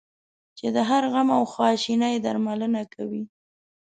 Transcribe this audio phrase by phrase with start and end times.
[0.57, 3.23] چې د هر غم او خواشینی درملنه کوي.